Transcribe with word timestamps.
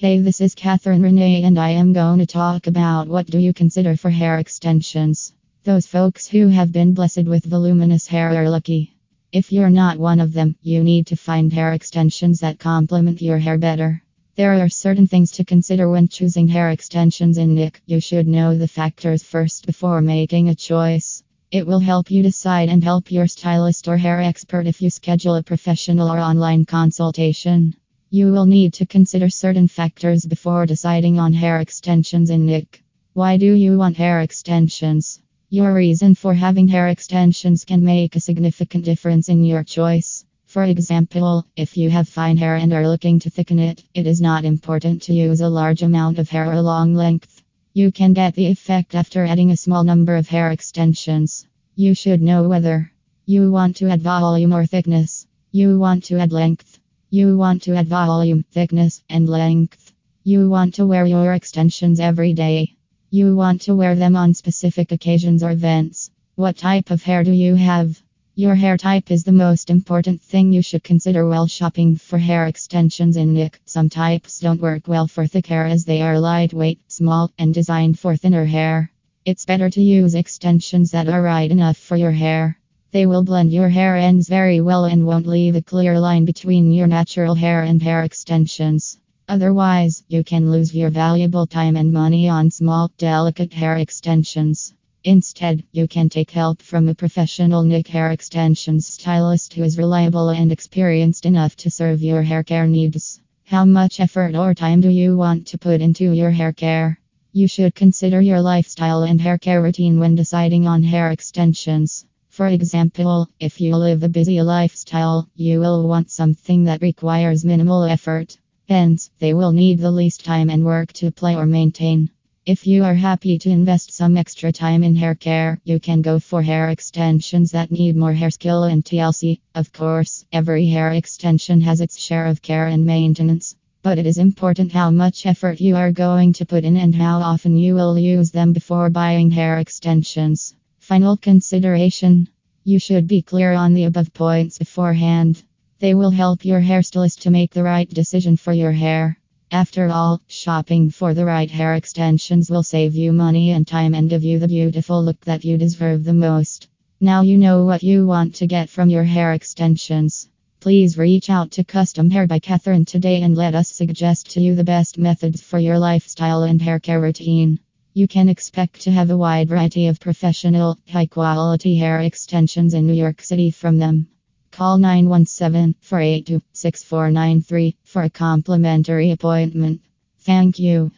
Hey, 0.00 0.20
this 0.20 0.40
is 0.40 0.54
Catherine 0.54 1.02
Renee, 1.02 1.42
and 1.42 1.58
I 1.58 1.70
am 1.70 1.92
going 1.92 2.20
to 2.20 2.26
talk 2.26 2.68
about 2.68 3.08
what 3.08 3.26
do 3.26 3.36
you 3.36 3.52
consider 3.52 3.96
for 3.96 4.10
hair 4.10 4.38
extensions. 4.38 5.32
Those 5.64 5.88
folks 5.88 6.28
who 6.28 6.46
have 6.46 6.70
been 6.70 6.94
blessed 6.94 7.24
with 7.24 7.44
voluminous 7.44 8.06
hair 8.06 8.32
are 8.32 8.48
lucky. 8.48 8.94
If 9.32 9.50
you're 9.50 9.70
not 9.70 9.98
one 9.98 10.20
of 10.20 10.32
them, 10.32 10.54
you 10.62 10.84
need 10.84 11.08
to 11.08 11.16
find 11.16 11.52
hair 11.52 11.72
extensions 11.72 12.38
that 12.38 12.60
complement 12.60 13.20
your 13.20 13.38
hair 13.38 13.58
better. 13.58 14.00
There 14.36 14.62
are 14.62 14.68
certain 14.68 15.08
things 15.08 15.32
to 15.32 15.44
consider 15.44 15.90
when 15.90 16.06
choosing 16.06 16.46
hair 16.46 16.70
extensions 16.70 17.36
in 17.36 17.56
Nick. 17.56 17.82
You 17.84 17.98
should 17.98 18.28
know 18.28 18.56
the 18.56 18.68
factors 18.68 19.24
first 19.24 19.66
before 19.66 20.00
making 20.00 20.48
a 20.48 20.54
choice. 20.54 21.24
It 21.50 21.66
will 21.66 21.80
help 21.80 22.08
you 22.08 22.22
decide 22.22 22.68
and 22.68 22.84
help 22.84 23.10
your 23.10 23.26
stylist 23.26 23.88
or 23.88 23.96
hair 23.96 24.20
expert 24.20 24.68
if 24.68 24.80
you 24.80 24.90
schedule 24.90 25.34
a 25.34 25.42
professional 25.42 26.08
or 26.08 26.20
online 26.20 26.66
consultation. 26.66 27.74
You 28.10 28.32
will 28.32 28.46
need 28.46 28.72
to 28.74 28.86
consider 28.86 29.28
certain 29.28 29.68
factors 29.68 30.24
before 30.24 30.64
deciding 30.64 31.18
on 31.20 31.34
hair 31.34 31.60
extensions 31.60 32.30
in 32.30 32.46
Nick. 32.46 32.82
Why 33.12 33.36
do 33.36 33.52
you 33.52 33.76
want 33.76 33.98
hair 33.98 34.22
extensions? 34.22 35.20
Your 35.50 35.74
reason 35.74 36.14
for 36.14 36.32
having 36.32 36.68
hair 36.68 36.88
extensions 36.88 37.66
can 37.66 37.84
make 37.84 38.16
a 38.16 38.20
significant 38.20 38.86
difference 38.86 39.28
in 39.28 39.44
your 39.44 39.62
choice. 39.62 40.24
For 40.46 40.64
example, 40.64 41.44
if 41.54 41.76
you 41.76 41.90
have 41.90 42.08
fine 42.08 42.38
hair 42.38 42.56
and 42.56 42.72
are 42.72 42.88
looking 42.88 43.20
to 43.20 43.30
thicken 43.30 43.58
it, 43.58 43.84
it 43.92 44.06
is 44.06 44.22
not 44.22 44.46
important 44.46 45.02
to 45.02 45.12
use 45.12 45.42
a 45.42 45.48
large 45.50 45.82
amount 45.82 46.18
of 46.18 46.30
hair 46.30 46.50
or 46.50 46.62
long 46.62 46.94
length. 46.94 47.42
You 47.74 47.92
can 47.92 48.14
get 48.14 48.34
the 48.34 48.46
effect 48.46 48.94
after 48.94 49.26
adding 49.26 49.50
a 49.50 49.56
small 49.58 49.84
number 49.84 50.16
of 50.16 50.28
hair 50.28 50.50
extensions. 50.50 51.46
You 51.76 51.94
should 51.94 52.22
know 52.22 52.48
whether 52.48 52.90
you 53.26 53.52
want 53.52 53.76
to 53.76 53.90
add 53.90 54.00
volume 54.00 54.54
or 54.54 54.64
thickness. 54.64 55.26
You 55.52 55.78
want 55.78 56.04
to 56.04 56.18
add 56.18 56.32
length. 56.32 56.67
You 57.10 57.38
want 57.38 57.62
to 57.62 57.74
add 57.74 57.88
volume, 57.88 58.44
thickness, 58.52 59.02
and 59.08 59.26
length. 59.26 59.94
You 60.24 60.50
want 60.50 60.74
to 60.74 60.86
wear 60.86 61.06
your 61.06 61.32
extensions 61.32 62.00
every 62.00 62.34
day. 62.34 62.76
You 63.08 63.34
want 63.34 63.62
to 63.62 63.74
wear 63.74 63.94
them 63.94 64.14
on 64.14 64.34
specific 64.34 64.92
occasions 64.92 65.42
or 65.42 65.50
events. 65.50 66.10
What 66.34 66.58
type 66.58 66.90
of 66.90 67.02
hair 67.02 67.24
do 67.24 67.32
you 67.32 67.54
have? 67.54 67.98
Your 68.34 68.54
hair 68.54 68.76
type 68.76 69.10
is 69.10 69.24
the 69.24 69.32
most 69.32 69.70
important 69.70 70.20
thing 70.20 70.52
you 70.52 70.60
should 70.60 70.84
consider 70.84 71.26
while 71.26 71.46
shopping 71.46 71.96
for 71.96 72.18
hair 72.18 72.46
extensions 72.46 73.16
in 73.16 73.32
Nick. 73.32 73.58
Some 73.64 73.88
types 73.88 74.40
don't 74.40 74.60
work 74.60 74.86
well 74.86 75.08
for 75.08 75.26
thick 75.26 75.46
hair 75.46 75.64
as 75.64 75.86
they 75.86 76.02
are 76.02 76.20
lightweight, 76.20 76.80
small, 76.88 77.32
and 77.38 77.54
designed 77.54 77.98
for 77.98 78.16
thinner 78.16 78.44
hair. 78.44 78.92
It's 79.24 79.46
better 79.46 79.70
to 79.70 79.82
use 79.82 80.14
extensions 80.14 80.90
that 80.90 81.08
are 81.08 81.22
right 81.22 81.50
enough 81.50 81.78
for 81.78 81.96
your 81.96 82.12
hair. 82.12 82.57
They 82.90 83.04
will 83.04 83.22
blend 83.22 83.52
your 83.52 83.68
hair 83.68 83.96
ends 83.96 84.30
very 84.30 84.62
well 84.62 84.86
and 84.86 85.04
won't 85.04 85.26
leave 85.26 85.54
a 85.54 85.60
clear 85.60 86.00
line 86.00 86.24
between 86.24 86.72
your 86.72 86.86
natural 86.86 87.34
hair 87.34 87.62
and 87.62 87.82
hair 87.82 88.02
extensions. 88.02 88.96
Otherwise, 89.28 90.04
you 90.08 90.24
can 90.24 90.50
lose 90.50 90.74
your 90.74 90.88
valuable 90.88 91.46
time 91.46 91.76
and 91.76 91.92
money 91.92 92.30
on 92.30 92.50
small, 92.50 92.90
delicate 92.96 93.52
hair 93.52 93.76
extensions. 93.76 94.72
Instead, 95.04 95.64
you 95.70 95.86
can 95.86 96.08
take 96.08 96.30
help 96.30 96.62
from 96.62 96.88
a 96.88 96.94
professional 96.94 97.62
Nick 97.62 97.88
hair 97.88 98.10
extensions 98.10 98.86
stylist 98.86 99.52
who 99.52 99.64
is 99.64 99.76
reliable 99.76 100.30
and 100.30 100.50
experienced 100.50 101.26
enough 101.26 101.56
to 101.56 101.70
serve 101.70 102.00
your 102.02 102.22
hair 102.22 102.42
care 102.42 102.66
needs. 102.66 103.20
How 103.44 103.66
much 103.66 104.00
effort 104.00 104.34
or 104.34 104.54
time 104.54 104.80
do 104.80 104.88
you 104.88 105.14
want 105.14 105.46
to 105.48 105.58
put 105.58 105.82
into 105.82 106.12
your 106.12 106.30
hair 106.30 106.54
care? 106.54 106.98
You 107.32 107.48
should 107.48 107.74
consider 107.74 108.22
your 108.22 108.40
lifestyle 108.40 109.02
and 109.02 109.20
hair 109.20 109.36
care 109.36 109.60
routine 109.60 109.98
when 109.98 110.14
deciding 110.14 110.66
on 110.66 110.82
hair 110.82 111.10
extensions. 111.10 112.06
For 112.38 112.46
example, 112.46 113.28
if 113.40 113.60
you 113.60 113.74
live 113.74 114.04
a 114.04 114.08
busy 114.08 114.40
lifestyle, 114.42 115.28
you 115.34 115.58
will 115.58 115.88
want 115.88 116.08
something 116.08 116.62
that 116.66 116.82
requires 116.82 117.44
minimal 117.44 117.82
effort. 117.82 118.38
Hence, 118.68 119.10
they 119.18 119.34
will 119.34 119.50
need 119.50 119.80
the 119.80 119.90
least 119.90 120.24
time 120.24 120.48
and 120.48 120.64
work 120.64 120.92
to 120.92 121.10
play 121.10 121.34
or 121.34 121.46
maintain. 121.46 122.10
If 122.46 122.64
you 122.64 122.84
are 122.84 122.94
happy 122.94 123.40
to 123.40 123.50
invest 123.50 123.90
some 123.90 124.16
extra 124.16 124.52
time 124.52 124.84
in 124.84 124.94
hair 124.94 125.16
care, 125.16 125.60
you 125.64 125.80
can 125.80 126.00
go 126.00 126.20
for 126.20 126.40
hair 126.40 126.68
extensions 126.68 127.50
that 127.50 127.72
need 127.72 127.96
more 127.96 128.12
hair 128.12 128.30
skill 128.30 128.62
and 128.62 128.84
TLC. 128.84 129.40
Of 129.56 129.72
course, 129.72 130.24
every 130.30 130.66
hair 130.66 130.92
extension 130.92 131.60
has 131.62 131.80
its 131.80 131.98
share 131.98 132.26
of 132.26 132.40
care 132.40 132.68
and 132.68 132.86
maintenance, 132.86 133.56
but 133.82 133.98
it 133.98 134.06
is 134.06 134.18
important 134.18 134.70
how 134.70 134.92
much 134.92 135.26
effort 135.26 135.60
you 135.60 135.74
are 135.74 135.90
going 135.90 136.32
to 136.34 136.46
put 136.46 136.62
in 136.62 136.76
and 136.76 136.94
how 136.94 137.18
often 137.18 137.56
you 137.56 137.74
will 137.74 137.98
use 137.98 138.30
them 138.30 138.52
before 138.52 138.90
buying 138.90 139.32
hair 139.32 139.58
extensions. 139.58 140.54
Final 140.88 141.18
consideration 141.18 142.30
You 142.64 142.78
should 142.78 143.06
be 143.06 143.20
clear 143.20 143.52
on 143.52 143.74
the 143.74 143.84
above 143.84 144.14
points 144.14 144.56
beforehand. 144.56 145.42
They 145.80 145.92
will 145.92 146.08
help 146.08 146.46
your 146.46 146.62
hairstylist 146.62 147.20
to 147.20 147.30
make 147.30 147.52
the 147.52 147.62
right 147.62 147.86
decision 147.90 148.38
for 148.38 148.54
your 148.54 148.72
hair. 148.72 149.18
After 149.50 149.90
all, 149.90 150.22
shopping 150.28 150.88
for 150.88 151.12
the 151.12 151.26
right 151.26 151.50
hair 151.50 151.74
extensions 151.74 152.48
will 152.48 152.62
save 152.62 152.94
you 152.94 153.12
money 153.12 153.50
and 153.50 153.66
time 153.66 153.92
and 153.92 154.08
give 154.08 154.24
you 154.24 154.38
the 154.38 154.48
beautiful 154.48 155.04
look 155.04 155.20
that 155.26 155.44
you 155.44 155.58
deserve 155.58 156.04
the 156.04 156.14
most. 156.14 156.68
Now 157.02 157.20
you 157.20 157.36
know 157.36 157.66
what 157.66 157.82
you 157.82 158.06
want 158.06 158.36
to 158.36 158.46
get 158.46 158.70
from 158.70 158.88
your 158.88 159.04
hair 159.04 159.34
extensions. 159.34 160.30
Please 160.58 160.96
reach 160.96 161.28
out 161.28 161.50
to 161.50 161.64
Custom 161.64 162.08
Hair 162.08 162.28
by 162.28 162.38
Catherine 162.38 162.86
today 162.86 163.20
and 163.20 163.36
let 163.36 163.54
us 163.54 163.68
suggest 163.68 164.30
to 164.30 164.40
you 164.40 164.54
the 164.54 164.64
best 164.64 164.96
methods 164.96 165.42
for 165.42 165.58
your 165.58 165.78
lifestyle 165.78 166.44
and 166.44 166.62
hair 166.62 166.80
care 166.80 166.98
routine. 166.98 167.60
You 167.98 168.06
can 168.06 168.28
expect 168.28 168.82
to 168.82 168.92
have 168.92 169.10
a 169.10 169.16
wide 169.16 169.48
variety 169.48 169.88
of 169.88 169.98
professional, 169.98 170.78
high 170.88 171.06
quality 171.06 171.74
hair 171.74 171.98
extensions 171.98 172.72
in 172.72 172.86
New 172.86 172.92
York 172.92 173.20
City 173.20 173.50
from 173.50 173.78
them. 173.78 174.06
Call 174.52 174.78
917 174.78 175.74
482 175.80 176.40
6493 176.52 177.76
for 177.82 178.04
a 178.04 178.08
complimentary 178.08 179.10
appointment. 179.10 179.80
Thank 180.20 180.60
you. 180.60 180.92